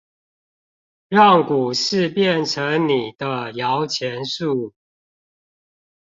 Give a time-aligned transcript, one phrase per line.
[1.09, 4.73] 讓股市變成你的搖錢樹